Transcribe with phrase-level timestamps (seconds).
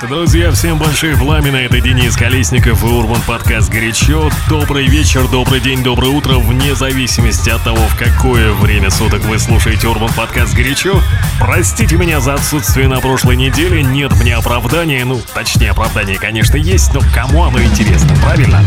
[0.00, 4.30] Друзья, всем большое пламя, это Денис Колесников и Урбан Подкаст «Горячо».
[4.46, 9.38] Добрый вечер, добрый день, доброе утро, вне зависимости от того, в какое время суток вы
[9.38, 11.00] слушаете Урбан Подкаст «Горячо».
[11.40, 16.92] Простите меня за отсутствие на прошлой неделе, нет мне оправдания, ну, точнее, оправдание, конечно, есть,
[16.92, 18.62] но кому оно интересно, правильно?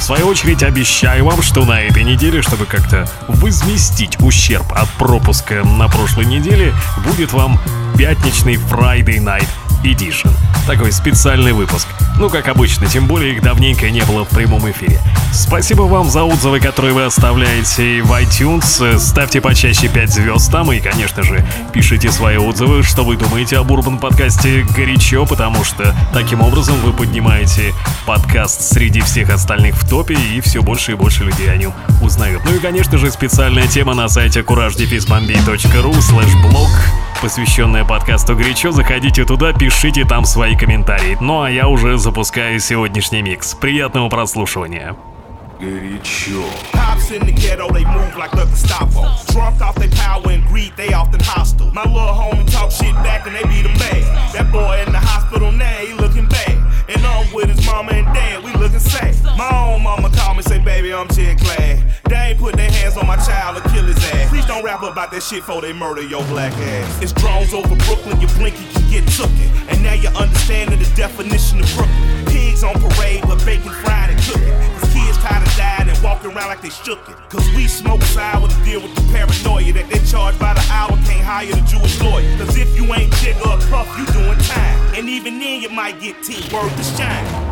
[0.00, 5.62] В свою очередь, обещаю вам, что на этой неделе, чтобы как-то возместить ущерб от пропуска
[5.62, 6.74] на прошлой неделе,
[7.06, 7.60] будет вам
[7.96, 9.46] пятничный Friday Night
[9.84, 10.30] Edition.
[10.66, 11.88] Такой специальный выпуск.
[12.18, 15.00] Ну, как обычно, тем более их давненько не было в прямом эфире.
[15.32, 18.98] Спасибо вам за отзывы, которые вы оставляете в iTunes.
[18.98, 23.70] Ставьте почаще 5 звезд там и, конечно же, пишите свои отзывы, что вы думаете об
[23.70, 27.72] Урбан подкасте горячо, потому что таким образом вы поднимаете
[28.06, 32.42] подкаст среди всех остальных в топе и все больше и больше людей о нем узнают.
[32.44, 36.70] Ну и, конечно же, специальная тема на сайте couragedefisbombi.ru слэш блог
[37.22, 38.72] посвященная подкасту «Горячо».
[38.72, 41.16] Заходите туда, пишите там свои комментарии.
[41.20, 43.54] Ну а я уже запускаю сегодняшний микс.
[43.54, 44.96] Приятного прослушивания.
[45.60, 46.42] Горячо.
[46.72, 49.06] Pops in the ghetto, they move like nothing stop them.
[49.28, 51.70] Drunk off their power and greed, they often hostile.
[51.72, 54.02] My little homie talk shit back and they beat him bad.
[54.34, 56.51] That boy in the hospital now, he looking bad.
[56.88, 59.14] And I'm with his mama and dad, we looking sad.
[59.36, 61.82] My own mama call me, say, baby, I'm shit glad.
[62.08, 64.28] They ain't put their hands on my child or kill his ass.
[64.28, 67.02] Please don't rap about that shit before they murder your black ass.
[67.02, 69.48] It's drones over Brooklyn, you blink, you get tooken.
[69.70, 72.26] And now you're understanding the definition of Brooklyn.
[72.26, 74.91] Pigs on parade, but bacon fried and cooking.
[76.62, 77.16] They shook it.
[77.28, 80.90] Cause we smoke sour to deal with the paranoia that they charge by the hour,
[81.02, 82.38] can't hire the Jewish lawyer.
[82.38, 84.94] Cause if you ain't Jigga or puff, you doing time.
[84.94, 87.51] And even then you might get T word to shine,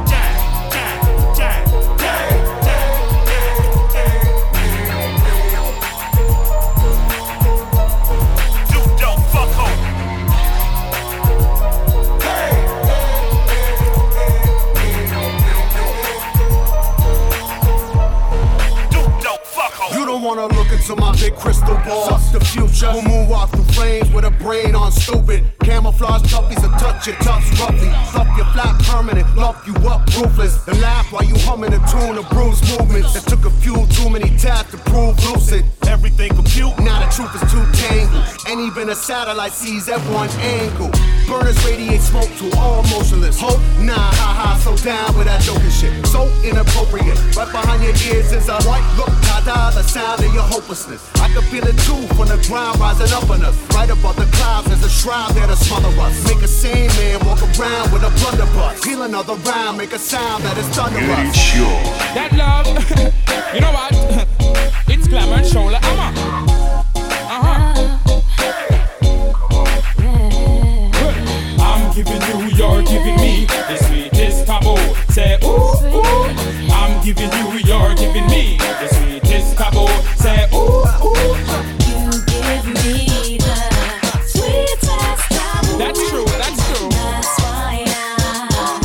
[20.31, 22.19] wanna look into my big crystal ball.
[22.19, 22.91] Suck the future.
[22.93, 25.45] We'll move off through flames with a brain on stupid.
[25.63, 27.91] Camouflage puppies will touch your tufts roughly.
[28.11, 30.67] Fluff your flat permanent, lump you up ruthless.
[30.69, 33.17] And laugh while you humming a tune of bruised movements.
[33.17, 35.65] It took a few too many taps to prove lucid.
[35.87, 38.25] Everything compute, now the truth is too tangled.
[38.49, 40.91] And even a satellite sees at one angle.
[41.27, 43.41] Burners radiate smoke to all motionless.
[43.41, 46.07] Hope, nah, ha ha, so down with that joking shit.
[46.07, 47.19] So inappropriate.
[47.37, 51.11] Right behind your ears is a white look, ta da, the sound of your hopelessness.
[51.17, 53.57] I can feel it too from the ground rising up on us.
[53.75, 56.25] Right above the clouds, there's a shroud there to smother us.
[56.25, 58.85] Make a sane man walk around with a blunderbuss.
[58.85, 61.33] Heal another round, make a sound that is thunderous.
[62.15, 62.67] That love,
[63.55, 63.93] you know what?
[64.93, 66.11] It's glamour and shoulder hammer.
[67.37, 67.99] Uh-huh.
[71.61, 74.77] I'm giving you, you're giving me the sweetest taboo.
[75.13, 76.25] Say ooh, ooh.
[76.75, 79.20] I'm giving you, you're giving me the sweetest
[79.57, 79.89] taboo.
[80.17, 81.37] Say ooh, ooh.
[81.89, 83.57] You give me the
[84.27, 85.79] sweetest taboo.
[85.79, 86.89] That's true, that's true.
[86.91, 88.83] That's why I'm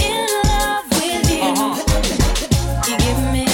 [0.00, 1.50] in love with you.
[2.86, 3.44] You give me,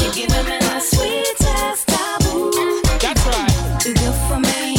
[0.00, 2.82] you give me the sweetest taboo.
[3.00, 3.54] That's right.
[3.80, 4.76] Too good for me.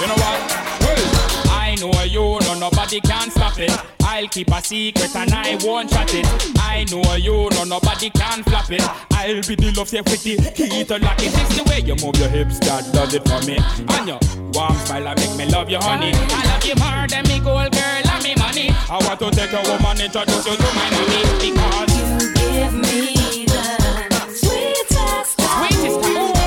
[0.00, 0.38] You know what?
[0.82, 1.04] Well,
[1.50, 3.30] I know you, no nobody can
[3.62, 3.92] it.
[4.02, 6.26] I'll keep a secret and I won't chat it.
[6.58, 8.82] I know you, no nobody can flap it.
[9.12, 11.32] I'll be the love safe with the heat unlock it.
[11.32, 13.56] It's the way you move your hips that does it for me.
[13.96, 14.20] And your
[14.52, 16.12] warm style that make me love you, honey.
[16.14, 18.68] I love you more than me gold girl and me money.
[18.90, 23.46] I want to take a woman, introduce you to my mommy because You give me
[23.46, 23.62] the
[24.28, 26.41] sweetest sweetest.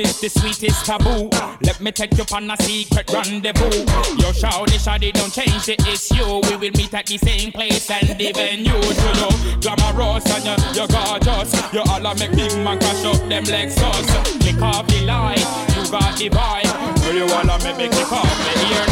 [0.00, 1.28] Is the sweetest taboo.
[1.62, 3.84] Let me take you on a secret rendezvous.
[4.20, 6.40] Your shawty shawty don't change the issue.
[6.48, 8.72] We will meet at the same place and the venue.
[8.72, 9.30] You know,
[9.60, 11.52] glamorous and you, you're gorgeous.
[11.72, 14.40] You all a make big man crash up them Lexus.
[14.40, 15.44] Kick off the light,
[15.76, 17.02] you got the vibe.
[17.02, 18.86] Girl, you all a make me kick off the ear.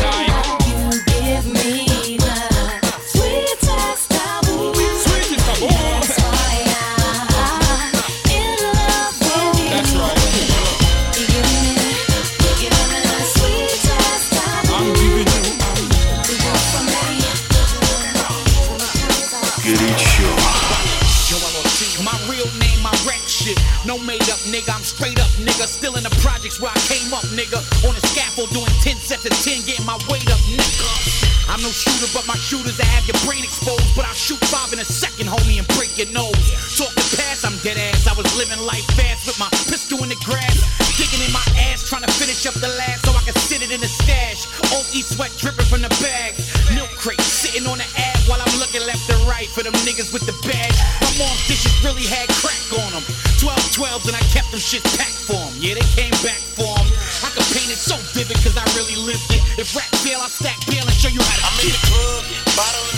[0.68, 2.36] You give me the
[3.12, 4.74] sweetest taboo.
[4.74, 5.97] Sweetest taboo.
[23.96, 24.68] Made up, nigga.
[24.68, 25.64] I'm straight up, nigga.
[25.64, 27.56] Still in the projects where I came up, nigga.
[27.88, 30.84] On the scaffold doing 10 sets of 10, getting my weight up, nigga.
[31.48, 33.88] I'm no shooter, but my shooters that have your brain exposed.
[33.96, 36.36] But I'll shoot five in a second, homie, and break your nose.
[36.76, 38.04] Talking past, I'm dead ass.
[38.04, 40.60] I was living life fast with my pistol in the grass.
[41.00, 43.72] Digging in my ass, trying to finish up the last so I can sit it
[43.72, 44.44] in the stash.
[44.92, 46.34] East sweat dripping from the bag.
[46.74, 50.12] Milk crate sitting on the ab while I'm looking left and right for them niggas
[50.12, 50.78] with the badge.
[50.98, 52.57] My mom's dishes really had crack on them.
[52.57, 52.57] 12
[53.78, 55.54] 12s and I kept them shit packed for them.
[55.62, 56.90] Yeah, they came back for them.
[57.22, 59.38] I could paint it so vivid cause I really lived it.
[59.54, 61.86] If rap fail, I stack bail and show you how to I'm in get the
[61.86, 62.22] club,
[62.58, 62.97] bottle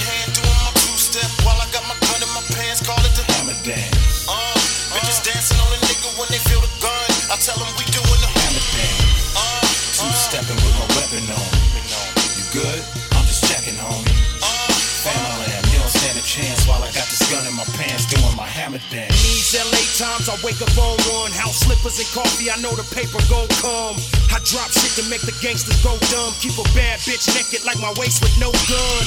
[20.51, 21.31] wake up on one.
[21.31, 23.95] House slippers and coffee, I know the paper gon' come.
[24.35, 26.35] I drop shit to make the gangsters go dumb.
[26.43, 29.05] Keep a bad bitch naked like my waist with no gun.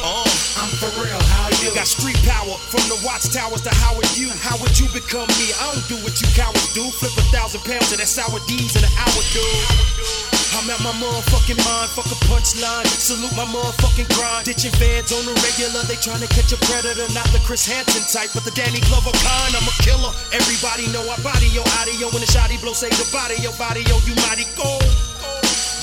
[0.00, 0.24] Uh,
[0.56, 1.74] I'm for real, how you?
[1.76, 4.32] Got street power from the watchtowers to Howard U.
[4.40, 5.52] How would you become me?
[5.60, 6.88] I don't do what you cowards do.
[6.88, 10.25] Flip a thousand pounds of that sour D's in an hour, dude.
[10.56, 12.88] I'm at my motherfucking mind, fuck a punchline.
[12.88, 14.48] Salute my motherfucking grind.
[14.48, 17.04] Ditching feds on the regular, they tryna catch a predator.
[17.12, 19.52] Not the Chris Hansen type, but the Danny Glover kind.
[19.52, 20.16] I'm a killer.
[20.32, 23.84] Everybody know I body yo audio when the shotty blow say the body yo body
[23.84, 24.80] yo you mighty cold.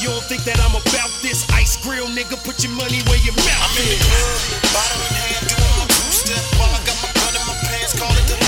[0.01, 2.35] You don't think that I'm about this ice grill, nigga?
[2.41, 4.09] Put your money where your mouth I'm in the is.
[4.09, 7.55] club, bottle in hand, doing my two step while I got my gun in my
[7.61, 8.42] pants, call it the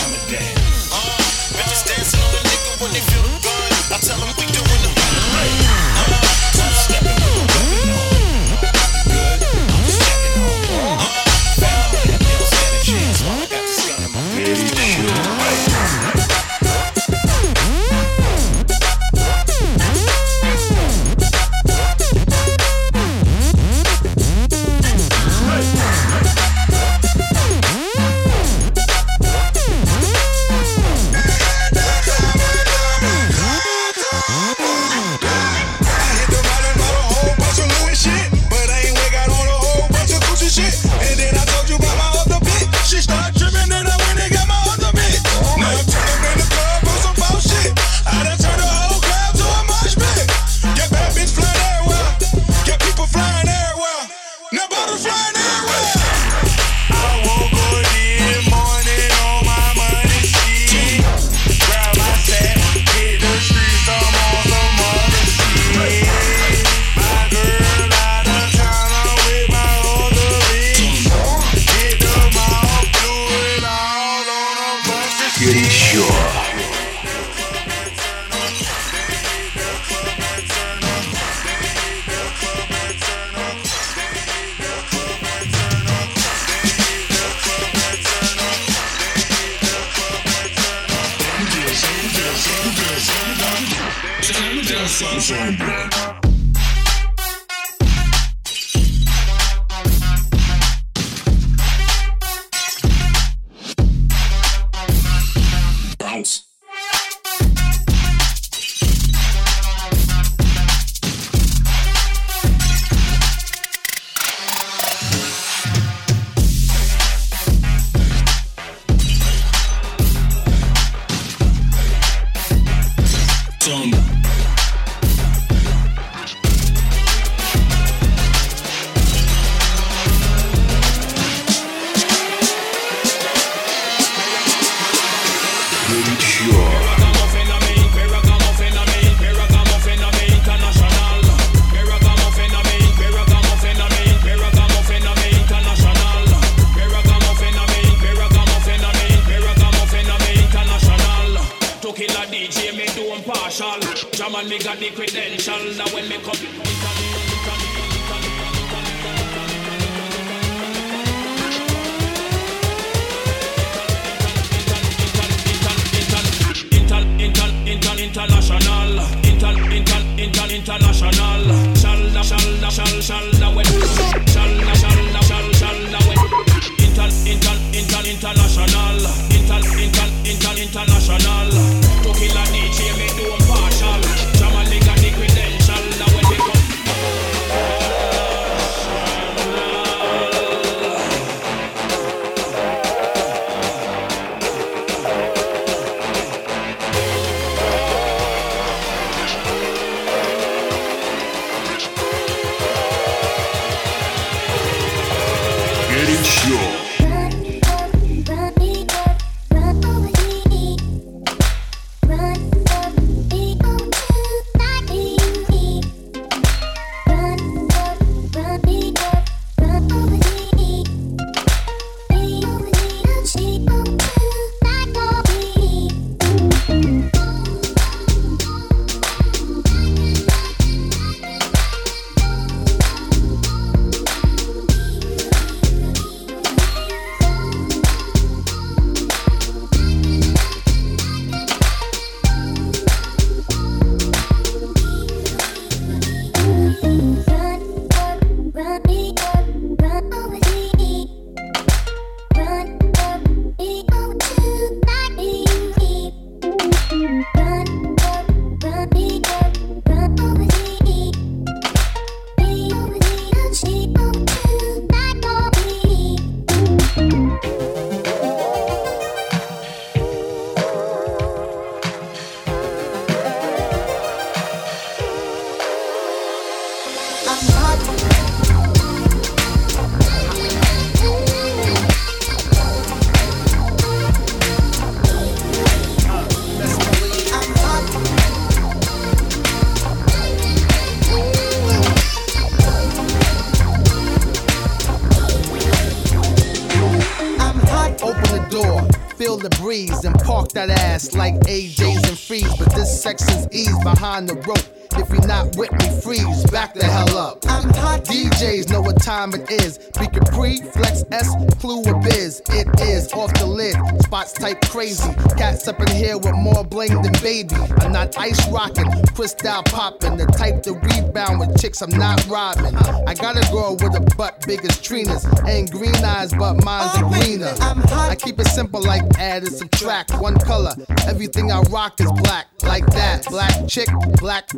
[300.56, 302.56] that ass like AJ's and freeze.
[302.57, 304.84] But this section's ease behind the rope.
[304.97, 307.44] If you're not with me, freeze, back the hell up.
[307.47, 308.06] I'm hot.
[308.06, 309.78] DJs know what time it is.
[309.99, 312.42] Be Capri, Flex S, Clue or Biz.
[312.49, 315.11] It is off the lid, spots type crazy.
[315.37, 317.56] Cats up in here with more bling than baby.
[317.80, 320.18] I'm not ice rocking, crystal popping.
[320.18, 322.75] The type to rebound with chicks I'm not robbing.
[323.07, 325.25] I got a girl with a butt big as Trina's.
[325.47, 327.54] Ain't green eyes, but mine's are greener.
[327.59, 330.11] I keep it simple like add and subtract.
[330.21, 330.73] One color,
[331.07, 332.47] everything I rock is black.
[332.64, 334.54] Like that, black chick, black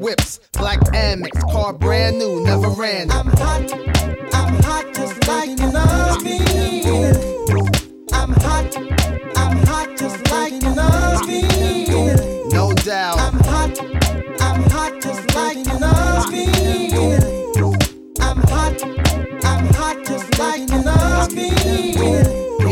[0.53, 3.09] black Amex, car brand new, never ran.
[3.11, 3.71] I'm hot,
[4.33, 6.39] I'm hot just like you love me.
[8.11, 8.75] I'm hot,
[9.37, 11.41] I'm hot just like you love me.
[12.49, 13.19] No doubt.
[13.19, 13.79] I'm hot,
[14.41, 16.45] I'm hot just like you love me.
[18.19, 18.83] I'm hot,
[19.45, 21.49] I'm hot just like you love me.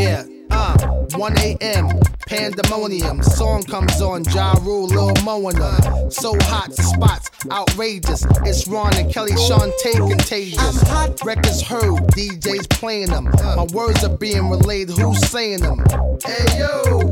[0.03, 0.77] Yeah, uh,
[1.15, 2.14] 1 a.m.
[2.27, 6.11] Pandemonium, song comes on, Ja Rule, Lil Moana.
[6.11, 8.25] So hot, spots outrageous.
[8.43, 10.59] It's Ron and Kelly, Shantae contagious.
[10.59, 13.25] I'm hot, records heard, DJs playing them.
[13.55, 15.83] My words are being relayed, who's saying them?
[16.25, 17.11] Hey yo,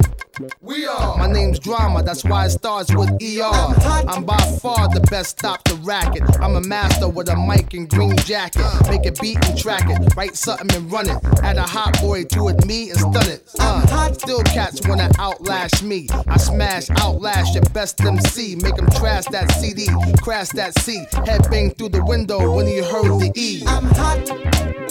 [0.61, 1.17] we are.
[1.17, 4.07] My name's Drama, that's why it starts with ER.
[4.07, 6.23] I'm by far the best, stop the racket.
[6.39, 8.65] I'm a master with a mic and green jacket.
[8.89, 11.17] Make it beat and track it, write something and run it.
[11.43, 13.49] Add a hot boy to it, me and stun it.
[13.59, 16.07] Uh, still cats wanna outlast me.
[16.27, 18.55] I smash, outlast your best MC.
[18.55, 19.87] Make them trash that CD,
[20.21, 21.05] crash that C.
[21.25, 23.63] Head bang through the window when he heard the E.
[23.67, 24.31] I'm hot,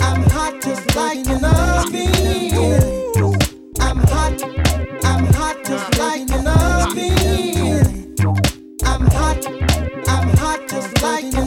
[0.03, 3.03] I'm hot just like you love me.
[3.81, 4.72] I'm hot
[5.31, 6.31] like.
[8.85, 9.47] I'm hot,
[10.09, 11.42] I'm hot just like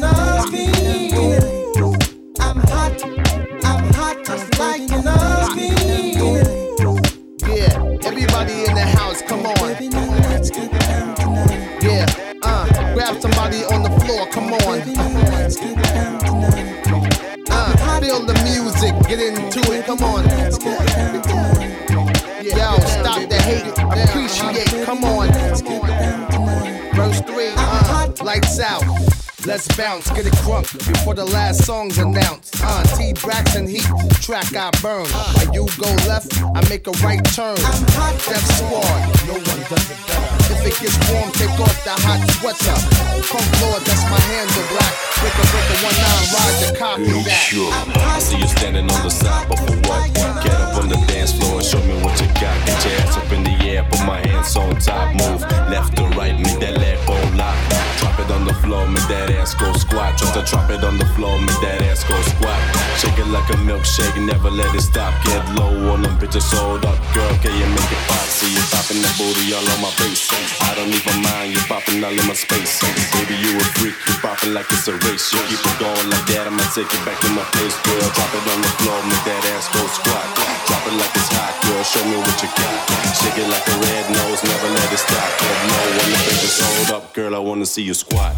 [29.46, 32.56] Let's bounce, get it crunk before the last song's announced.
[32.64, 33.86] Uh, T Braxton Heat,
[34.20, 35.06] track I burn.
[35.06, 37.54] While you go left, I make a right turn.
[37.62, 38.82] I'm hot, Def Squad,
[39.30, 40.26] no one does it better.
[40.50, 42.74] If it gets warm, take off the hot sweater.
[43.22, 44.94] Funk Lord, that's my handle black.
[45.22, 48.18] Breaker, breaker, one nine, ride the copy that.
[48.18, 50.10] I see you standing on the side, but for what?
[50.42, 52.58] Get up on the dance floor and show me what you got.
[52.66, 56.04] Get your ass up in the air, put my hands on top, move left to
[56.18, 57.58] right, make that leg go lock.
[58.02, 60.18] Drop it on the floor, make that ass go squat.
[60.18, 62.58] Try to drop it on the floor, make that ass go squat.
[63.00, 65.14] Shake it like a milkshake, never let it stop.
[65.24, 67.34] Get low on them bitches, sold up, girl.
[67.44, 68.26] Can you make it pop?
[68.32, 70.28] See you popping that booty all on my face.
[70.64, 72.82] I don't even mind you popping all in my space.
[73.14, 75.32] Baby, you a freak, you popping like it's a race.
[75.32, 78.08] You keep it going like that, I'ma take it back to my place, girl.
[78.16, 80.26] Drop it on the floor, make that ass go squat.
[80.68, 81.84] Drop it like it's hot, girl.
[81.84, 82.78] Show me what you got.
[83.20, 85.30] Shake it like a red nose, never let it stop.
[85.40, 87.36] Get low on the bitches, hold up, girl.
[87.36, 88.36] I wanna see you squat.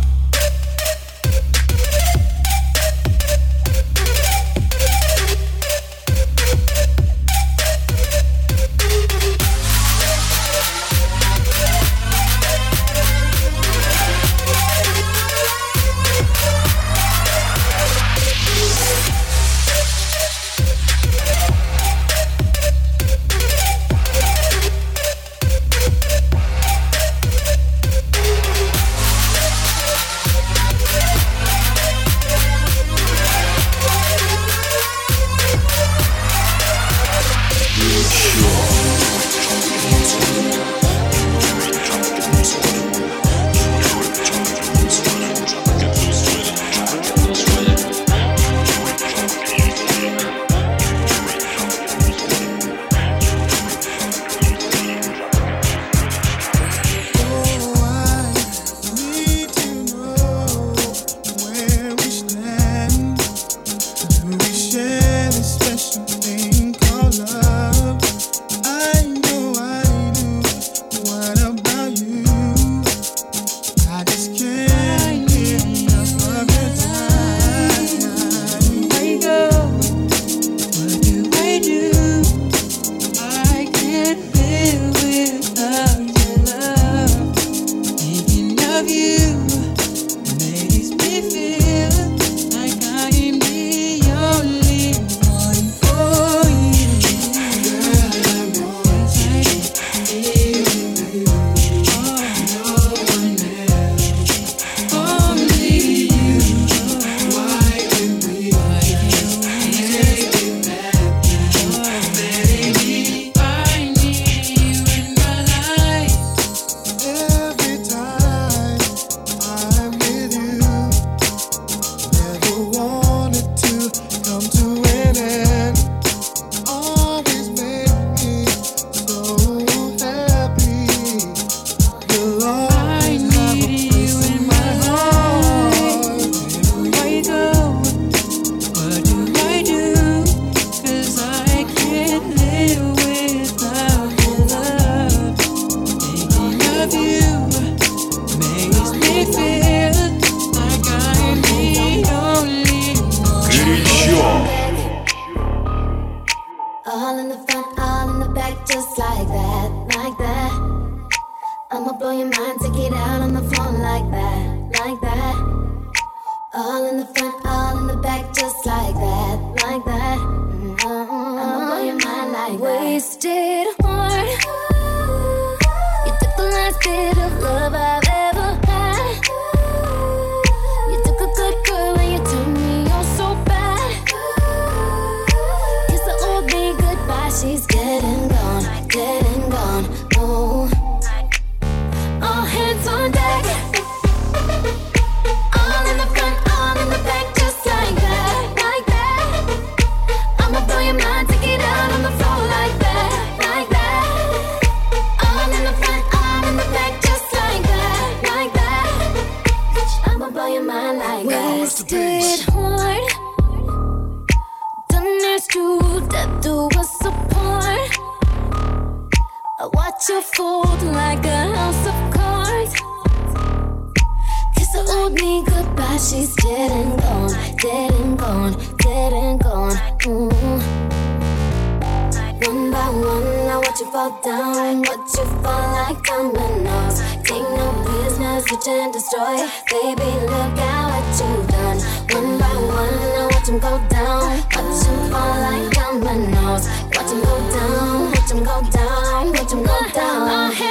[243.50, 246.68] One, I watch him go down, watch him fall like dominoes.
[246.96, 250.67] Watch him go down, watch him go down, watch him go down.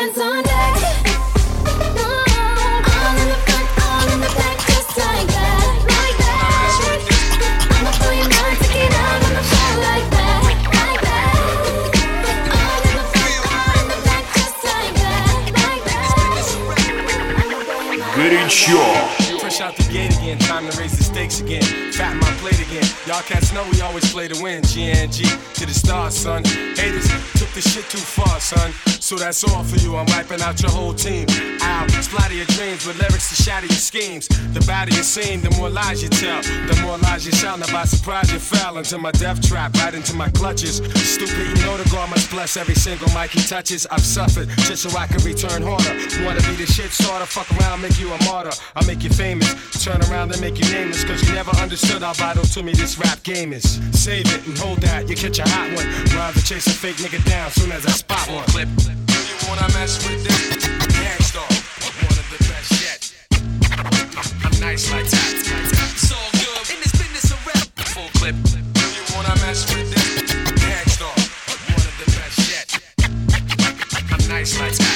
[23.07, 24.62] Y'all cats know we always play to win.
[24.62, 26.42] GNG to the stars, son.
[26.75, 27.09] Haters
[27.57, 28.71] this shit too far, son.
[29.01, 29.97] So that's all for you.
[29.97, 31.27] I'm wiping out your whole team.
[31.62, 34.29] I'll splatter your dreams with lyrics to shatter your schemes.
[34.53, 36.42] The badder you seem, the more lies you tell.
[36.42, 37.62] The more lies you sound.
[37.62, 40.77] Now by surprise you fell into my death trap, right into my clutches.
[40.95, 43.87] Stupid, you know the God must bless every single mic he touches.
[43.87, 45.97] I've suffered just so I can return harder.
[46.27, 48.53] Wanna be the shit sorta, fuck around, make you a martyr.
[48.75, 49.49] I'll make you famous.
[49.83, 52.99] Turn around and make you nameless, cause you never understood how vital to me this
[52.99, 53.81] rap game is.
[53.92, 55.87] Save it and hold that, you catch a hot one.
[56.12, 58.44] Rather chase a fake nigga down soon as I spot one.
[58.46, 58.68] Clip.
[58.76, 60.26] Do you wanna mess with
[62.02, 63.00] one of the best yet.
[64.44, 65.32] I'm nice like that.
[65.94, 67.68] It's all good in this business of rap.
[67.94, 68.35] Full clip.
[68.35, 70.35] You wanna mess with this?
[70.98, 72.66] One of the best yet.
[74.12, 74.95] I'm nice like that.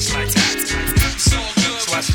[0.00, 0.36] Best yet.
[0.36, 0.49] I'm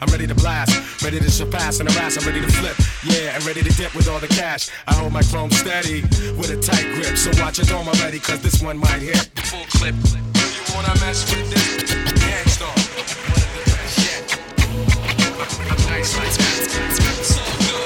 [0.00, 1.02] I'm ready to blast.
[1.02, 2.16] Ready to surpass and harass.
[2.18, 2.76] I'm ready to flip.
[3.04, 4.68] Yeah, and ready to dip with all the cash.
[4.86, 6.02] I hold my chrome steady
[6.38, 7.16] with a tight grip.
[7.16, 9.28] So watch your dome already, cause this one might hit.
[9.50, 9.94] Full clip.
[9.94, 11.94] You wanna mess with this?
[12.22, 12.68] Gang Starr.
[12.68, 14.26] One of the best yet.
[15.88, 17.24] Nice that.
[17.24, 17.78] So good.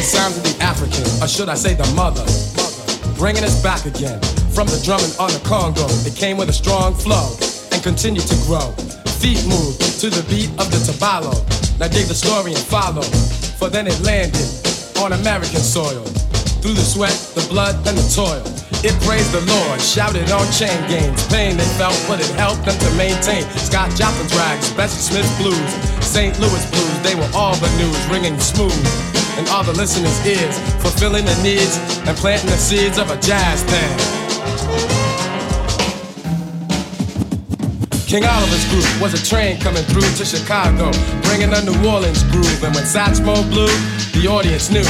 [0.00, 2.24] The sounds of the African, or should I say the mother,
[3.20, 4.16] bringing us back again
[4.48, 5.84] from the drumming on the Congo.
[6.08, 7.36] It came with a strong flow
[7.68, 8.72] and continued to grow.
[9.20, 11.36] Feet moved to the beat of the tabalo.
[11.76, 13.04] Now dig the story and follow,
[13.60, 14.48] for then it landed
[14.96, 16.08] on American soil.
[16.64, 18.40] Through the sweat, the blood, and the toil.
[18.80, 21.28] It praised the Lord, shouted on chain gangs.
[21.28, 23.44] Pain they felt, but it helped them to maintain.
[23.68, 26.32] Scott Joplin's rags, Bessie Smith's blues, St.
[26.40, 29.19] Louis blues, they were all the news, ringing smooth.
[29.38, 33.62] And all the listeners' ears, fulfilling the needs and planting the seeds of a jazz
[33.64, 34.20] band.
[38.10, 40.90] King Oliver's group was a train coming through to Chicago,
[41.22, 42.58] bringing a New Orleans groove.
[42.64, 43.70] And when Satchmo blew,
[44.18, 44.82] the audience knew.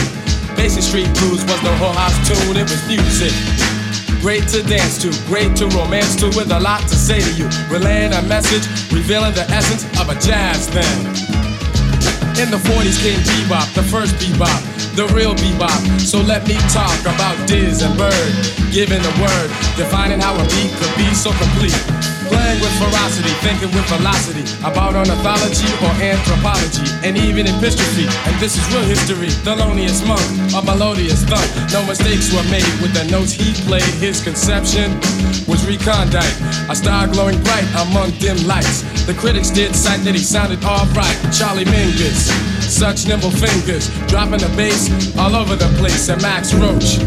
[0.57, 3.33] Basin Street Blues was the whole house tune, it was music.
[4.20, 7.48] Great to dance to, great to romance to, with a lot to say to you.
[7.70, 11.49] Relaying a message, revealing the essence of a jazz thing.
[12.40, 16.00] In the 40s came bebop, the first bebop, the real bebop.
[16.00, 18.33] So let me talk about Diz and Bird,
[18.72, 22.10] giving the word, defining how a beat could be so complete.
[22.31, 28.07] Playing with ferocity, thinking with velocity about ornithology or anthropology, and even epistrophe.
[28.27, 29.35] And this is real history.
[29.43, 30.23] Thelonious Monk,
[30.55, 31.43] a melodious thump.
[31.75, 33.83] No mistakes were made with the notes he played.
[33.99, 34.95] His conception
[35.51, 36.37] was recondite,
[36.71, 38.87] a star glowing bright among dim lights.
[39.07, 41.19] The critics did cite that he sounded alright.
[41.35, 42.31] Charlie Mingus,
[42.70, 46.09] such nimble fingers, dropping the bass all over the place.
[46.09, 47.02] And Max Roach,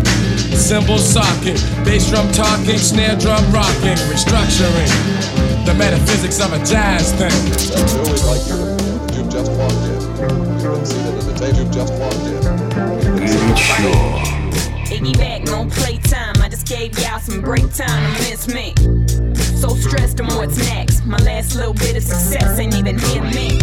[0.54, 4.92] cymbal socking, bass drum talking, snare drum rocking, restructuring
[5.66, 7.32] the metaphysics of a jazz thing.
[7.72, 8.60] That's always like you.
[9.16, 10.02] You've just walked in.
[10.60, 12.44] You can see that at the table you've just walked in.
[14.92, 16.36] Iggy back, no playtime.
[16.42, 18.76] I just gave y'all some break time to miss me.
[19.56, 21.06] So stressed on what's next.
[21.06, 23.63] My last little bit of success ain't even hit me.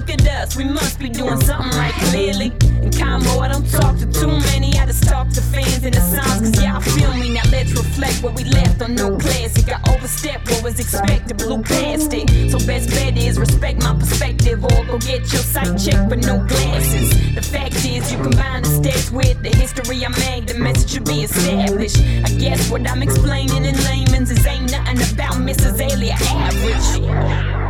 [0.00, 2.50] Look at us, we must be doing something right clearly.
[2.80, 4.72] In combo, I don't talk to too many.
[4.78, 7.34] I just talk to fans in the songs, cause y'all feel me.
[7.34, 9.68] Now let's reflect what we left on no classic.
[9.68, 12.50] I overstepped what was expected, blew past it.
[12.50, 16.46] So best bet is respect my perspective, or go get your sight checked but no
[16.46, 17.10] glasses.
[17.34, 21.04] The fact is, you combine the steps with the history I made, the message should
[21.04, 22.00] be established.
[22.24, 25.78] I guess what I'm explaining in layman's is ain't nothing about Mrs.
[25.78, 27.69] Alia average.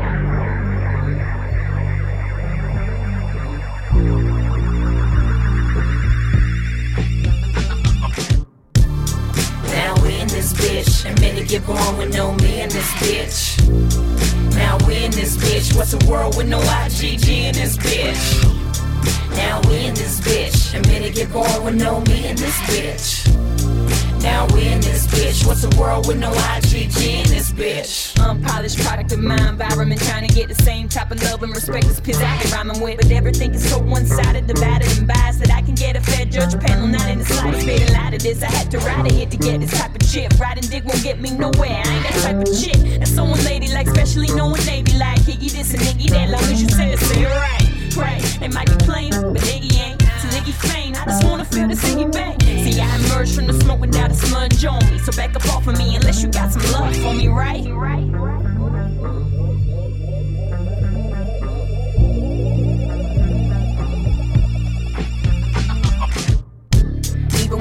[10.80, 14.54] Bitch, and many get born with no me in this bitch.
[14.54, 19.36] Now we in this bitch, what's a world with no Iggy in this bitch?
[19.36, 24.09] Now we in this bitch, and many get born with no me in this bitch.
[24.22, 28.18] Now we in this bitch, what's a world with no Iggy in this bitch?
[28.20, 31.86] Unpolished product of my environment, trying to get the same type of love and respect
[31.86, 32.98] as piss I can rhyming with.
[32.98, 36.58] But everything is so one-sided, divided and biased that I can get a fair judge
[36.60, 38.42] panel, not in the slightest bit a lot of this.
[38.42, 40.38] I had to ride a hit to get this type of chip.
[40.38, 41.82] Riding dick won't get me nowhere.
[41.82, 42.98] I ain't that type of chick.
[42.98, 46.28] That's someone ladylike, especially knowing they be like Iggy this and Iggy that.
[46.28, 48.22] Long as you say it, say it right, right.
[48.38, 49.99] They might be playing, but Iggy ain't.
[50.40, 51.00] So Iggy faint.
[51.00, 52.40] I just wanna feel the Iggy bang.
[52.40, 54.98] See, I emerged from the smoke without a smudge on me.
[54.98, 57.60] So back up off of me unless you got some love for me, right?
[57.60, 57.80] Even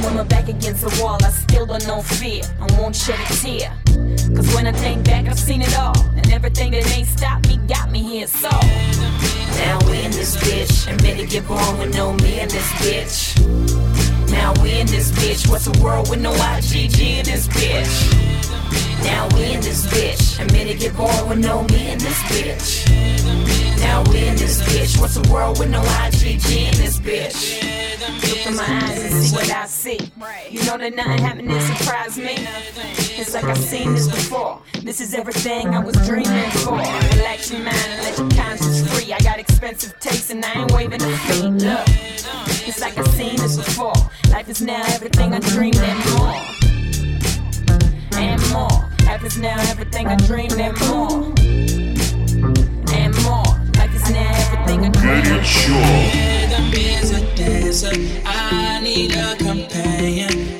[0.04, 2.44] when my back against the wall, I still don't know fear.
[2.60, 3.74] I won't shed a tear.
[4.36, 6.00] Cause when I think back, I've seen it all.
[6.16, 8.28] And everything that ain't stopped me got me here.
[8.28, 10.88] So now we in this bitch.
[10.88, 14.09] And many get born with no me in this bitch.
[14.40, 15.50] Now we in this bitch.
[15.50, 17.94] What's a world with no Iggy in this bitch?
[19.04, 20.40] Now we in this bitch.
[20.40, 22.90] And many get bored with no me in this bitch.
[23.82, 24.98] Now we in this bitch.
[25.02, 27.62] What's a world with no Iggy in this bitch?
[28.30, 30.00] Look in my eyes and see what I see.
[30.50, 32.36] You know that nothing happened that surprised me.
[33.20, 34.62] It's like I've seen this before.
[34.84, 36.78] This is everything I was dreaming for.
[37.18, 39.12] Relax your mind and let your conscience free.
[39.12, 41.42] I got expensive taste and I ain't waving a fee.
[41.44, 41.88] Look,
[42.70, 43.94] it's like I've seen this before.
[44.30, 46.40] Life is now everything I dreamed and more.
[48.14, 48.90] And more.
[49.06, 51.34] Life is now everything I dreamed and more.
[52.94, 53.52] And more.
[53.76, 55.28] Life is now everything I dreamed
[56.54, 57.92] and dancer.
[58.26, 60.60] I need a companion.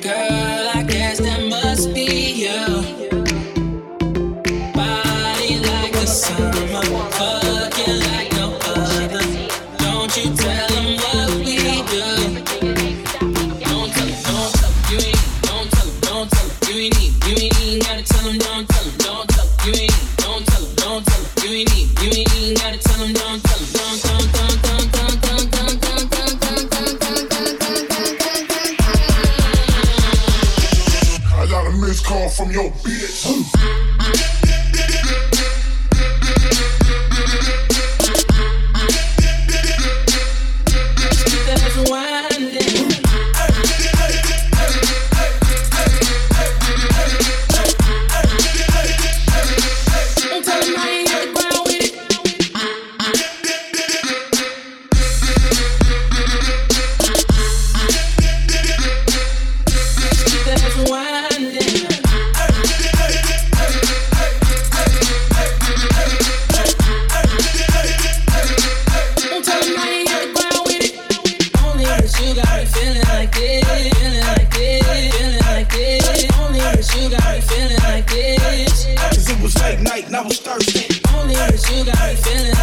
[81.68, 82.59] You got me feeling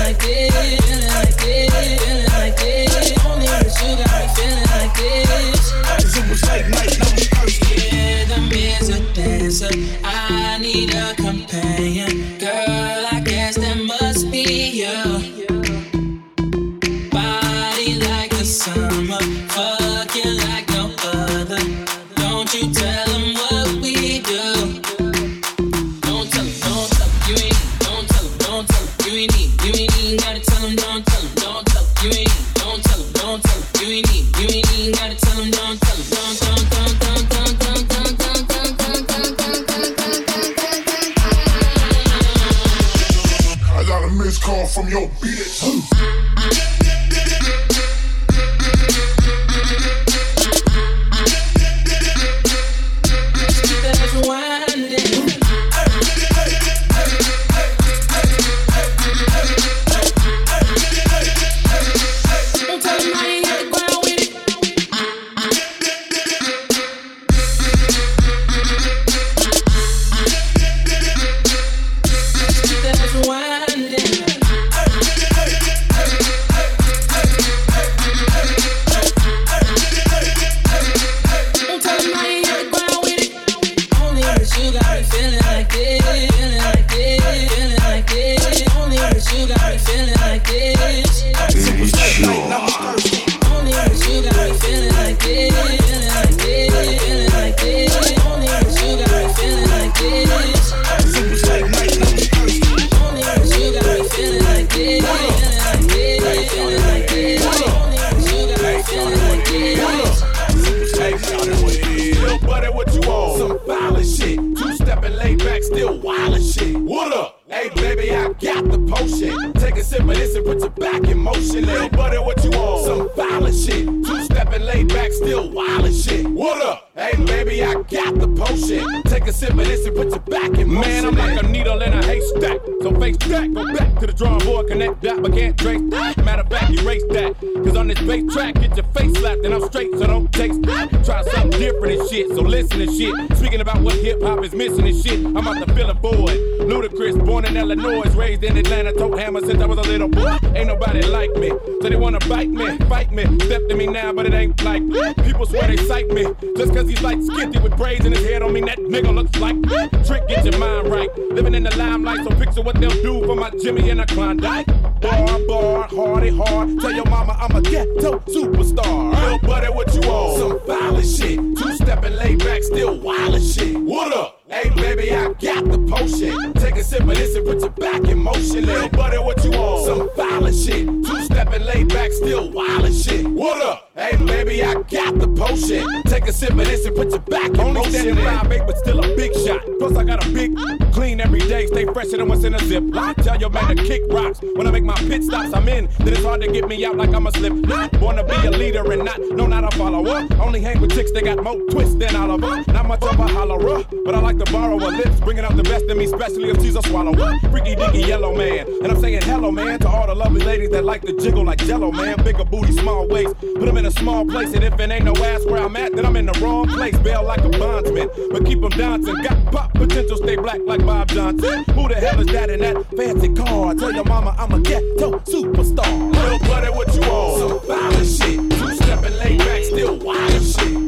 [118.39, 119.53] got the potion.
[119.53, 121.65] Take a sip of this and put your back in motion.
[121.65, 122.85] Little buddy, what you want?
[122.85, 123.85] Some violent shit.
[123.85, 126.27] Two stepping laid back, still wild shit.
[126.27, 126.91] What up?
[126.95, 129.03] Hey, baby, I got the potion.
[129.03, 130.91] Take a sip of this and put your back in motion.
[130.91, 132.59] Man, I'm like a needle in a haystack.
[132.87, 136.23] So face that, go back to the drawing board, connect that, but can't trace that.
[136.23, 137.35] Matter of fact, erase that.
[137.65, 140.61] Cause on this bass track, get your face slapped and I'm straight, so don't taste
[140.61, 140.89] that.
[141.03, 143.13] Try something different and shit, so listen to shit.
[143.37, 146.39] Speaking about what hip hop is missing and shit, I'm out to fill a void.
[146.63, 150.37] Ludacris, born in Illinois, raised in Atlanta, tote hammer since I was a little boy.
[150.55, 151.49] Ain't nobody like me,
[151.81, 153.23] so they wanna bite me, fight me.
[153.39, 155.13] Step to me now, but it ain't like me.
[155.25, 156.23] people swear they sight me.
[156.55, 159.37] Just cause he's like skitty with braids in his head on me, that nigga looks
[159.41, 159.89] like me.
[160.05, 160.25] trick.
[160.29, 163.49] Get your mind right, living in the limelight, so picture what they'll do for my
[163.61, 164.67] Jimmy and a Klondike.
[165.01, 166.79] Bar, bar, hardy, hard.
[166.79, 169.13] Tell your mama I'm a ghetto superstar.
[169.13, 170.39] Little buddy, what you on?
[170.39, 171.37] Some violent shit.
[171.37, 173.77] Two stepping laid back, still wild as shit.
[173.77, 174.41] What up?
[174.47, 176.53] Hey, baby, I got the potion.
[176.53, 178.65] Take a sip of this and put your back in motion.
[178.65, 179.85] Little buddy, what you on?
[179.85, 180.85] Some violent shit.
[180.87, 183.27] Two stepping laid back, still wild as shit.
[183.27, 183.86] What up?
[183.97, 186.03] Hey, baby, I got the potion.
[186.03, 187.93] Take a sip of this and put your back in Only motion.
[187.93, 189.59] standing five eight, but still a big shot.
[189.79, 190.55] Plus I got a big
[190.93, 192.83] clean every day, stay fresher than what's in a zip.
[193.23, 194.39] Tell your man to kick rocks.
[194.53, 195.89] When I make my pit stops, I'm in.
[195.97, 197.53] Then it's hard to get me out like I'm a slip.
[197.99, 200.27] Wanna be a leader and not, no, not a follower.
[200.39, 202.63] Only hang with chicks that got more twists than Oliver.
[202.71, 205.63] Not much of a hollerer, but I like to borrow her lips, bringing out the
[205.63, 207.33] best in me, especially if she's a swallower.
[207.49, 210.85] Freaky dicky yellow man, and I'm saying hello man to all the lovely ladies that
[210.85, 212.23] like to jiggle like Jello man.
[212.23, 215.13] Bigger booty, small waist, put them in a small place, and if it ain't no
[215.23, 216.97] ass where I'm at, then I'm in the wrong place.
[216.99, 219.15] Bail like a bondsman, but keep them dancing.
[219.15, 221.63] Got pop potential, stay black like Bob Johnson.
[221.73, 223.73] Who the hell is that in that fancy car?
[223.75, 226.13] Tell your mama I'm a ghetto superstar.
[226.13, 227.49] Little buddy, what you on?
[227.49, 228.59] Some violent shit.
[228.59, 230.86] Two stepping laid back, still wild shit.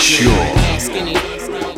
[0.00, 0.78] Sure.
[0.78, 1.14] Skinny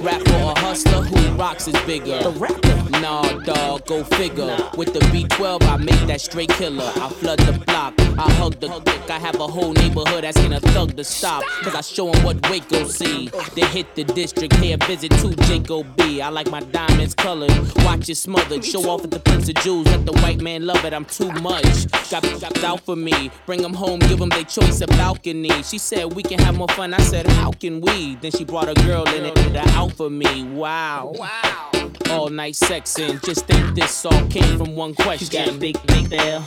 [0.03, 2.23] rapper or hustler who rocks is bigger.
[2.23, 2.91] The rapper.
[3.01, 4.57] Nah, dog, go figure.
[4.77, 6.91] With the B12, I make that straight killer.
[6.97, 9.11] I flood the block I hug the dick.
[9.11, 11.43] I have a whole neighborhood asking a thug to stop.
[11.63, 13.29] Cause I show 'em what Waco see.
[13.55, 16.21] Then hit the district, pay a visit to Jacob B.
[16.21, 17.53] I like my diamonds colored,
[17.85, 18.65] watch it smothered.
[18.65, 20.93] Show off at the Prince of Jews, let the white man love it.
[20.93, 21.91] I'm too much.
[22.11, 23.31] Got got out for me.
[23.47, 25.63] Bring 'em home, give 'em their choice of balcony.
[25.63, 26.95] She said we can have more fun.
[26.95, 28.17] I said, how can we?
[28.17, 30.45] Then she brought a girl in and it out for me.
[30.45, 31.15] Wow.
[31.17, 31.71] Wow.
[32.11, 33.25] All night sexing.
[33.25, 35.29] Just think this all came from one question.
[35.41, 36.45] You got a big, big bell.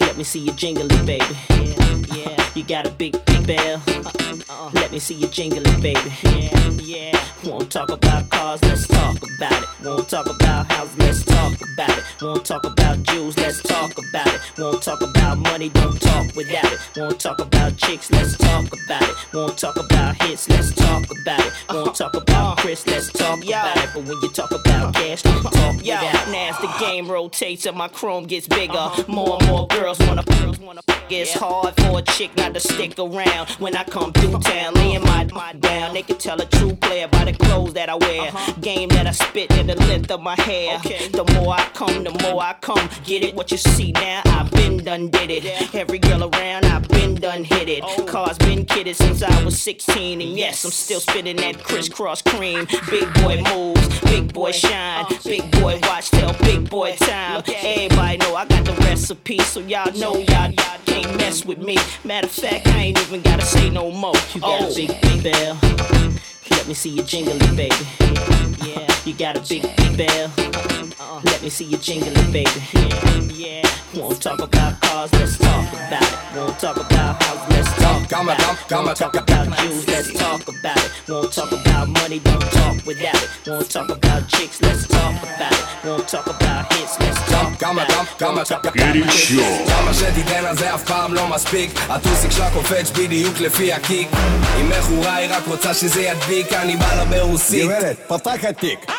[0.00, 1.24] Let me see you jingle it, baby.
[1.50, 2.50] Yeah, yeah.
[2.54, 3.82] You got a big, big bell.
[4.72, 6.12] Let me see you jingle it, baby.
[6.22, 7.24] Yeah, yeah.
[7.44, 9.68] Won't talk about cars, let's talk about it.
[9.84, 12.04] Won't talk about houses, let's talk about it.
[12.20, 14.40] Won't talk about Jews, let's talk about it.
[14.58, 16.80] Won't talk about money, don't talk without it.
[16.96, 19.16] Won't talk about chicks, let's talk about it.
[19.32, 21.52] Won't talk about hits, let's talk about it.
[21.70, 23.90] Won't talk about Chris, let's talk about it.
[23.94, 26.32] But when you talk about cash, don't talk without it.
[26.32, 30.24] now as the game rotates and my chrome gets bigger, more and more girls wanna
[30.24, 34.40] girls wanna it's hard for a chick not to stick around when I come through
[34.40, 35.94] town, laying my, my down.
[35.94, 39.12] They can tell a true player by the clothes that I wear, game that I
[39.12, 40.78] spit and the length of my hair.
[40.80, 42.88] The more I come, the more I come.
[43.04, 43.36] Get it?
[43.36, 44.22] What you see now?
[44.24, 45.74] I've been done did it.
[45.74, 47.84] Every girl around, I've been done hit it.
[48.08, 52.66] Cars been kidded since I was 16, and yes, I'm still spitting that crisscross cream.
[52.90, 57.44] Big boy moves, big boy shine, big boy watch, tell big boy time.
[57.46, 61.76] Everybody know I got the recipe, so y'all know y'all, y'all can't mess with me.
[62.04, 64.14] Matter of fact, I ain't even gotta say no more.
[64.34, 65.58] You got oh, a big, big bell.
[66.50, 67.74] Let me see you jingle it, baby.
[68.66, 70.32] Yeah, you got a big, big bell.
[71.24, 73.34] Let me see you jingle it, baby.
[73.34, 73.75] Yeah.
[73.94, 76.36] Won't talk about cars, let's talk about it.
[76.36, 78.70] Won't talk about houses, let's talk about it.
[78.74, 80.90] Won't talk about Jews, let's talk about it.
[81.08, 83.30] Won't talk about money, don't talk without it.
[83.46, 85.64] Won't talk about chicks, let's talk about it.
[85.84, 88.18] Won't talk about hits, let's talk about it.
[88.18, 89.68] כמה, Won't talk about hits.
[89.68, 94.08] כמה שתיתן על זה אף פעם לא מספיק הטוסיק שלה קופץ בדיוק לפי הקיק
[94.60, 98.92] אם מכורה היא רק רוצה שזה ידביק אני בא לה ברוסית גברת, פותחת תיק.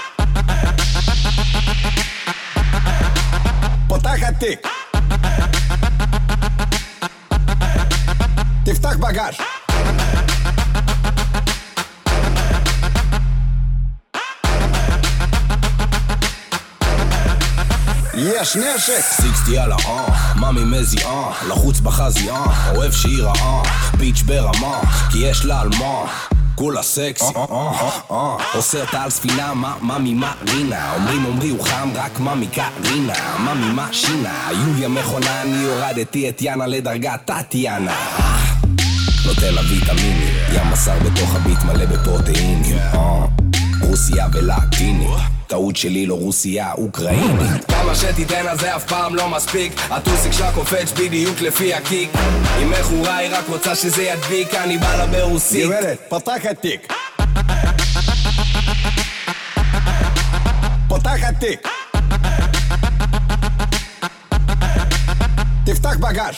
[3.87, 4.76] פותחת תיק.
[8.67, 9.33] תפתח בגאז'.
[18.13, 19.01] יש נשק!
[19.01, 23.61] סיקסטי על האה, מאמי מזיעה, לחוץ בחזי אה, אוהב שהיא רעה,
[23.97, 24.79] ביץ' ברמה,
[25.11, 26.05] כי יש לה על מה.
[26.55, 31.65] כולה סקסי, אה, אה, אה, עושה אותה על ספינה, מה, מה רינה, אומרים אומרי הוא
[31.65, 37.95] חם, רק מאמי קרינה, מאמי מה שינה, יוליה מכונה, אני הורדתי את יאנה לדרגת טטיאנה.
[39.27, 43.25] נותן לה ויטמינים, ים בשר בתוך הביט מלא בפרוטאינים, אה,
[43.81, 45.09] רוסיה ולטינית.
[45.47, 50.51] טעות שלי לא רוסיה, אוקראינית כמה שתיתן על זה אף פעם לא מספיק הטוסיק שלה
[50.51, 52.09] קופץ בדיוק לפי הקיק
[52.61, 56.93] אם מכורה היא רק רוצה שזה ידביק אני בא לה ברוסית גברת, פותחת תיק.
[60.87, 61.67] פותחת תיק.
[65.65, 66.35] תפתח בגאז'.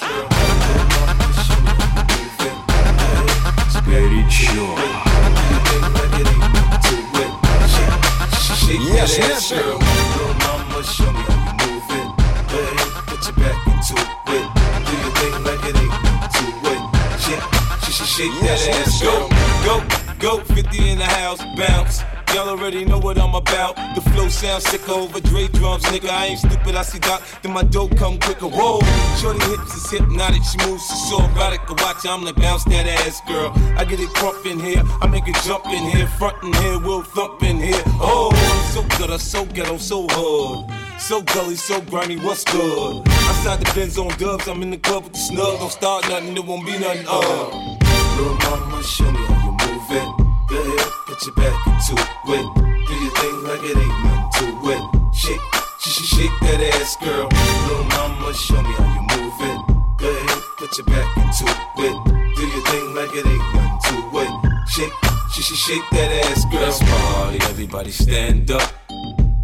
[22.70, 23.76] Already know what I'm about.
[23.96, 26.10] The flow sounds sicker over Dre drums, nigga.
[26.10, 28.48] I ain't stupid, I see Doc, then my dope come quicker.
[28.48, 28.80] Whoa,
[29.18, 31.66] shorty hips is hypnotic, she moves, so erotic.
[31.66, 33.52] To watch, I'm like bounce that ass, girl.
[33.76, 36.80] I get it crump in here, I make it jump in here, front in here,
[36.80, 37.82] we'll thump in here.
[38.00, 40.72] Oh, I'm so good, I'm so ghetto, so hard.
[41.00, 43.08] So gully, so grimy, what's good?
[43.08, 45.60] Outside the Benz on dubs, I'm in the club with the snug.
[45.60, 47.06] Don't start nothing, it won't be nothing.
[47.08, 47.78] Uh.
[48.16, 50.30] Little mama, show me how you move it.
[50.52, 52.88] Ahead, put your back into it.
[52.88, 55.16] Do your thing like it ain't nothing to it.
[55.16, 55.42] Shake,
[55.82, 57.28] shake, shake, that ass, girl.
[57.68, 59.60] Little mama, show me how you move it.
[59.98, 61.46] Go ahead, put your back into
[61.78, 62.36] it.
[62.36, 64.70] Do your thing like it ain't nothing to it.
[64.70, 64.94] Shake,
[65.34, 66.62] shake, shake, shake that ass, girl.
[66.62, 68.72] Let's party, everybody stand up.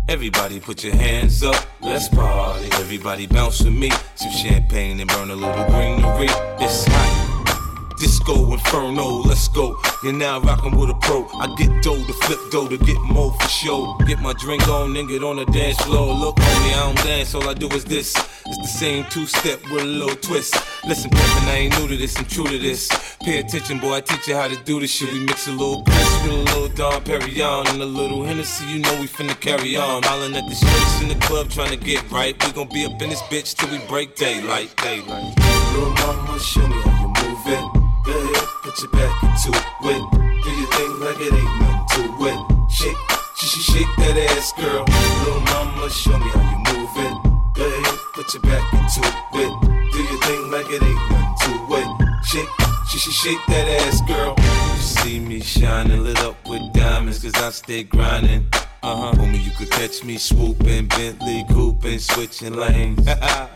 [0.07, 2.69] Everybody put your hands up, let's party.
[2.73, 3.91] Everybody bounce with me.
[4.15, 6.29] Some champagne and burn a little greenery.
[6.61, 7.44] It's hot.
[7.97, 9.79] Disco Inferno, let's go.
[10.03, 11.27] You're now rocking with a pro.
[11.39, 13.97] I get dough to flip dough to get more for show.
[14.05, 16.13] Get my drink on and get on the dance floor.
[16.13, 18.15] Look, homie, I don't dance, all I do is this.
[18.45, 20.55] It's the same two step with a little twist.
[20.85, 22.89] Listen, pimpin', I ain't new to this, I'm true to this.
[23.23, 25.11] Pay attention, boy, I teach you how to do this shit.
[25.11, 28.79] We mix a little Chris with a little Dom Perignon and a little Hennessy, you
[28.79, 30.03] know we finna carry on.
[30.03, 32.35] Smiling at the streets in the club trying to get right.
[32.45, 35.33] We gon' be up in this bitch till we break daylight, daylight.
[35.73, 37.04] Little mama, show me
[38.75, 40.43] put your back into it.
[40.43, 42.71] Do your thing like it ain't nothing to it.
[42.71, 42.97] Shake,
[43.37, 44.83] she shake that ass, girl.
[45.23, 47.15] Little mama, show me how you move it.
[47.55, 49.01] Go ahead, put your back into
[49.33, 49.91] it.
[49.91, 52.25] Do your thing like it ain't nothing to it.
[52.25, 52.49] Shake,
[52.89, 54.35] she she shake that ass, girl.
[54.37, 58.47] You see me shining, lit up with diamonds, cause I stay grinding.
[58.83, 59.11] Uh huh.
[59.13, 63.07] Homie, you could catch me swooping, Bentley cooping, switching lanes.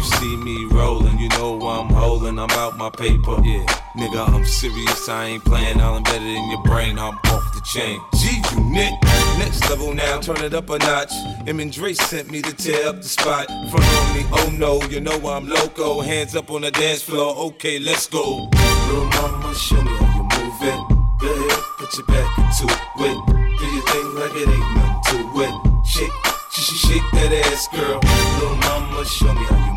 [0.00, 2.38] You see me rolling, you know I'm holding.
[2.38, 3.36] I'm out my paper.
[3.44, 5.06] Yeah, nigga, I'm serious.
[5.10, 5.78] I ain't playing.
[5.78, 6.98] All embedded in your brain.
[6.98, 8.00] I'm off the chain.
[8.14, 8.94] G unit,
[9.38, 10.18] next level now.
[10.20, 11.12] Turn it up a notch.
[11.46, 13.48] Em and Dre sent me to tear up the spot.
[13.70, 16.00] Front on me, oh no, you know I'm loco.
[16.00, 17.36] Hands up on the dance floor.
[17.52, 18.48] Okay, let's go.
[18.86, 20.80] Little mama, show me how you move it.
[21.20, 23.18] Go ahead, put your back into it.
[23.58, 25.86] Do your thing like it ain't nothing to it.
[25.86, 26.12] Shake,
[26.52, 28.00] she shake that ass, girl.
[28.40, 29.69] Little mama, show me how you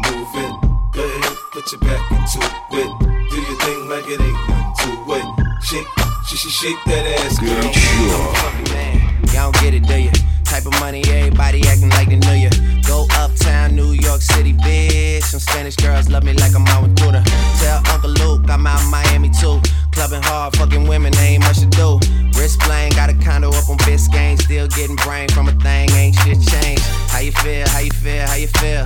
[1.63, 2.39] put your back into
[2.71, 3.29] it.
[3.29, 5.63] Do your thing like it ain't nothing to it.
[5.63, 5.87] Shake,
[6.27, 7.63] she she shake that ass, girl.
[9.33, 10.11] Y'all don't get it, do you?
[10.43, 12.49] Type of money, everybody acting like they knew you.
[12.83, 15.23] Go uptown, New York City, bitch.
[15.23, 17.23] Some Spanish girls love me like I'm out with Buddha.
[17.59, 19.61] Tell Uncle Luke I'm out in Miami too.
[19.91, 21.99] Clubbing hard, fucking women, ain't much to do.
[22.37, 24.39] Wrist playing, got a condo up on Biscayne.
[24.41, 26.83] Still getting brain from a thing, ain't shit changed.
[27.09, 28.85] How you feel, how you feel, how you feel?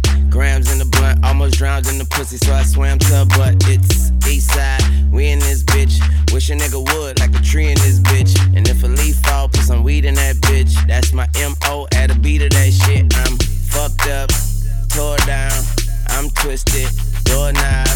[0.31, 3.55] grams in the blunt, almost drowned in the pussy, so I swam to her butt.
[3.67, 5.99] It's east side, we in this bitch.
[6.31, 8.33] Wish a nigga would, like a tree in this bitch.
[8.55, 10.73] And if a leaf fall, put some weed in that bitch.
[10.87, 13.13] That's my MO at a beat of that shit.
[13.13, 13.37] I'm
[13.69, 14.31] fucked up,
[14.89, 15.51] tore down,
[16.07, 16.87] I'm twisted,
[17.25, 17.87] doorknob,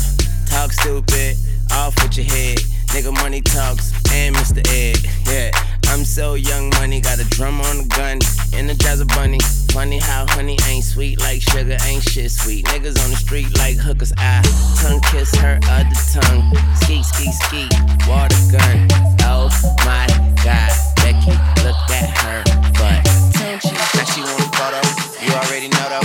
[0.47, 1.37] talk stupid,
[1.71, 2.59] off with your head.
[2.91, 4.59] Nigga money talks and Mr.
[4.69, 5.51] Ed, yeah.
[5.95, 8.19] I'm so young money, got a drum on the gun,
[8.51, 9.39] energizer bunny.
[9.71, 12.65] Funny how honey ain't sweet like sugar, ain't shit sweet.
[12.65, 14.41] Niggas on the street like hookers, I
[14.81, 16.51] tongue kiss her other tongue.
[16.83, 17.69] Ski, ski, ski,
[18.09, 18.89] water gun.
[19.23, 19.47] Oh
[19.87, 20.05] my
[20.43, 21.31] god, Becky,
[21.63, 22.43] look at her
[22.75, 23.05] butt.
[23.39, 25.25] Now she want a photo.
[25.25, 26.04] You already know though.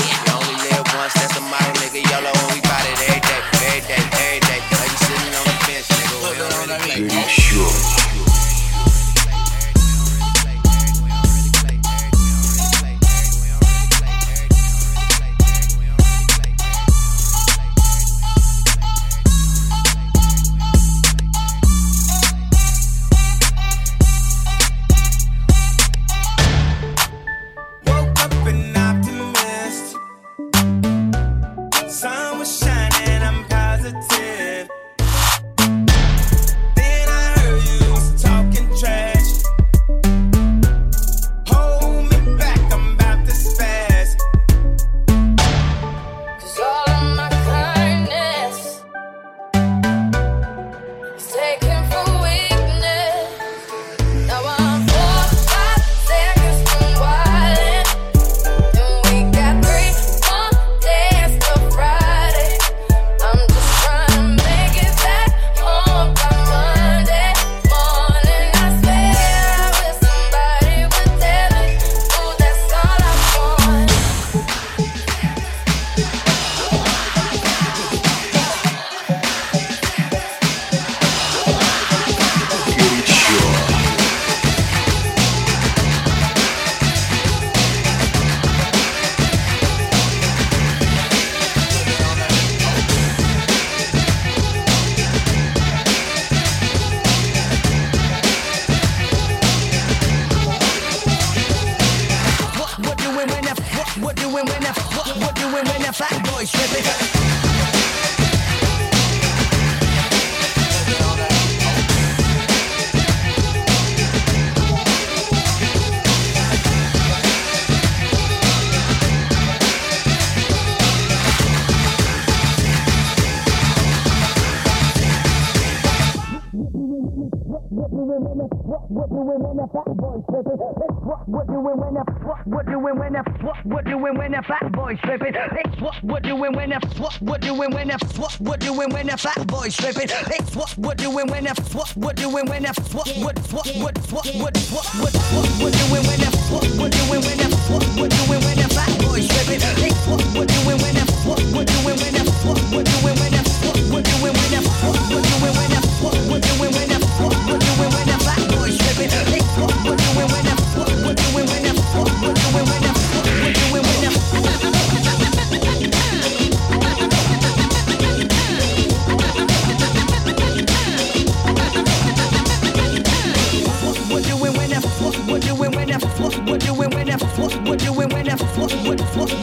[139.10, 140.08] A fat boy stripping.
[140.28, 143.98] It's what we're doing when it's what we're doing when it's what, what, what, what,
[144.12, 144.19] what,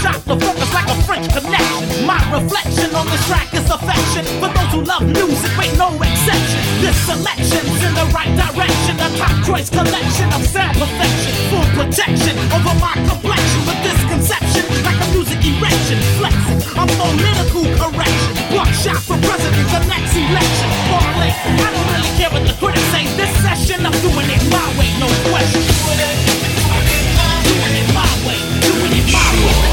[0.00, 2.06] shock the focus like a French connection.
[2.08, 6.60] My reflection on this track is affection for those who love music with no exception.
[6.80, 8.96] This selection's in the right direction.
[8.96, 11.32] A top choice collection of sad perfection.
[11.52, 16.00] Full protection over my complexion with this conception like a music erection.
[16.16, 18.32] Flexing, I'm political correction.
[18.56, 20.68] Buckshot for president, the next election.
[20.88, 21.30] Parlay,
[21.60, 23.04] I don't really care what the critics say.
[23.20, 25.60] This session, I'm doing it my way, no question.
[27.44, 29.69] Doing it my way, doing it my way.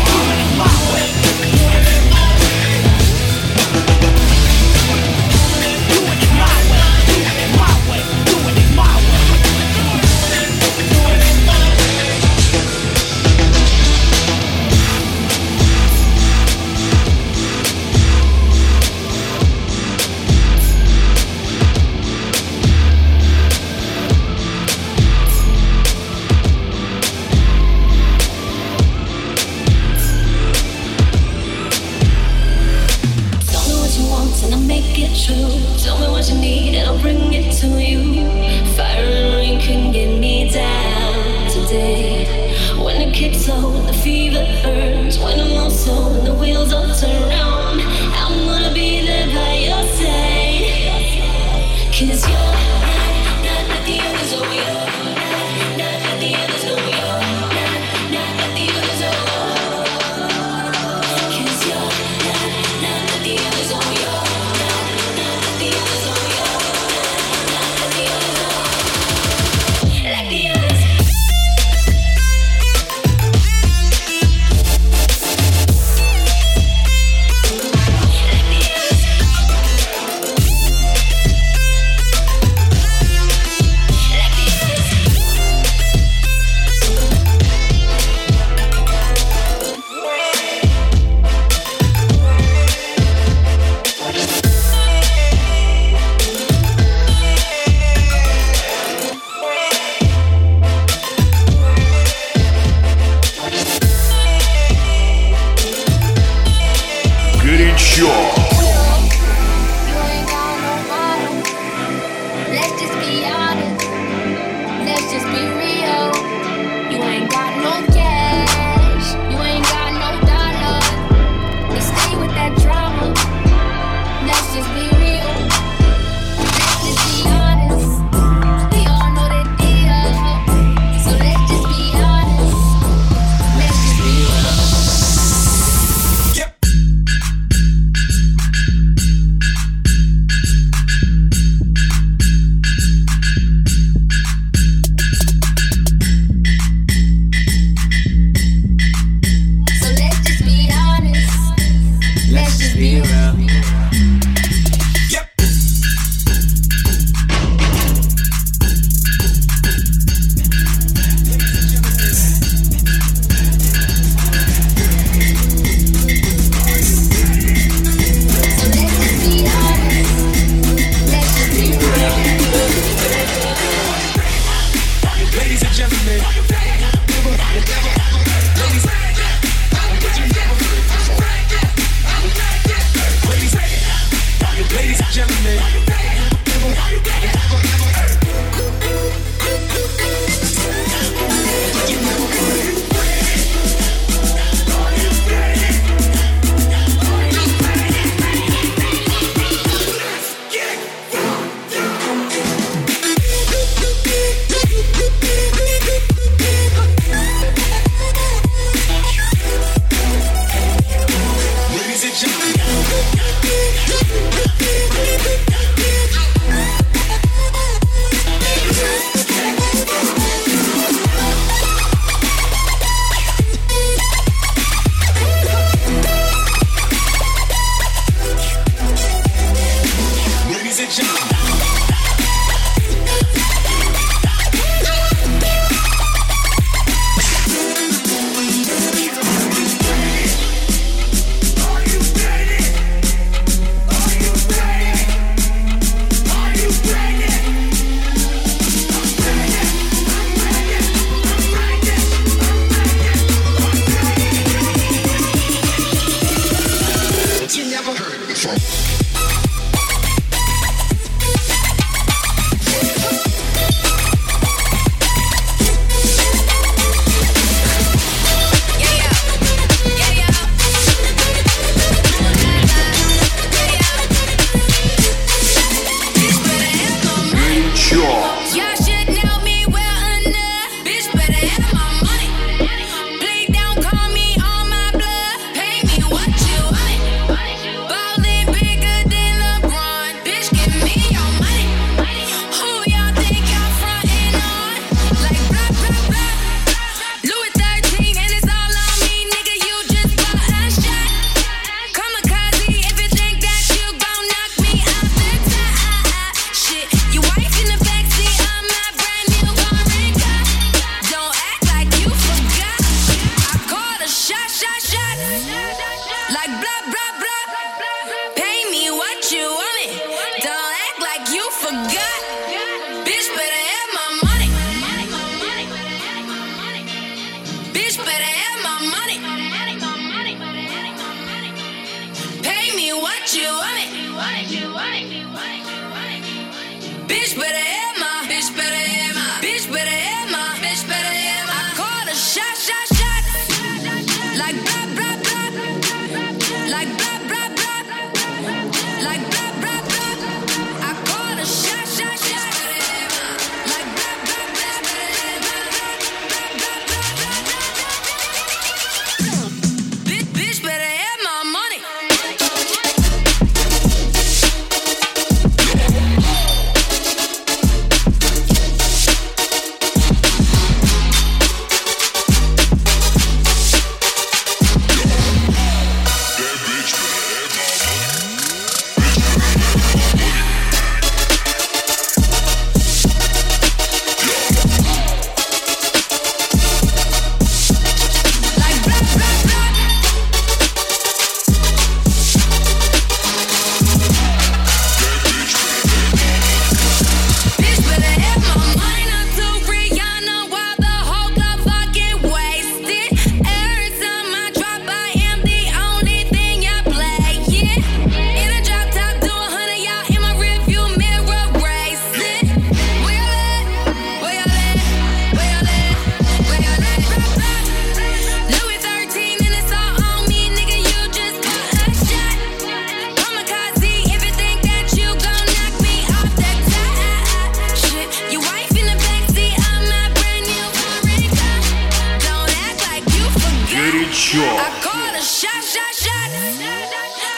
[433.92, 434.44] горячо.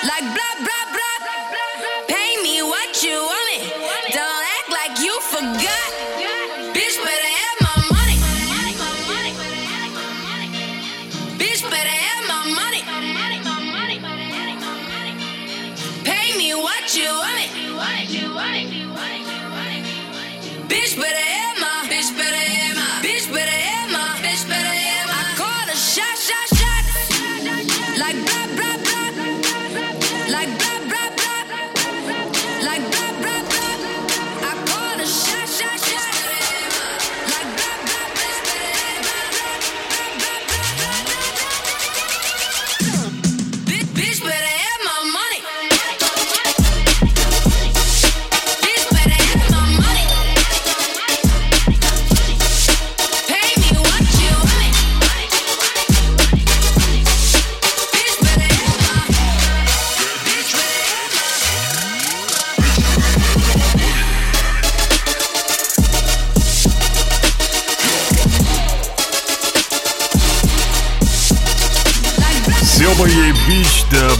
[0.04, 0.89] Like blah, blah,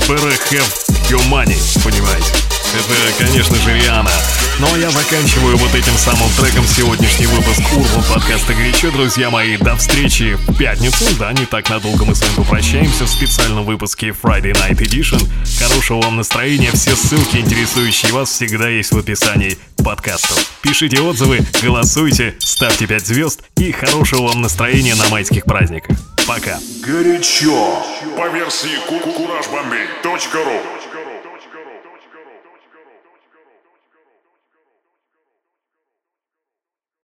[0.10, 2.28] бич да берехев юмани, понимаете?
[2.74, 4.12] Это, конечно же, Риана.
[4.60, 9.58] Ну а я заканчиваю вот этим самым треком сегодняшний выпуск Урбан подкаста «Горячо», друзья мои.
[9.58, 11.06] До встречи в пятницу.
[11.18, 15.22] Да, не так надолго мы с вами попрощаемся в специальном выпуске Friday Night Edition.
[15.60, 16.72] Хорошего вам настроения.
[16.74, 20.46] Все ссылки, интересующие вас, всегда есть в описании подкастов.
[20.62, 25.98] Пишите отзывы, голосуйте, ставьте 5 звезд и хорошего вам настроения на майских праздниках.
[26.30, 26.60] Пока.
[26.86, 27.82] Горячо.
[28.16, 29.28] По версии ку -ку -ку
[30.44, 30.79] ру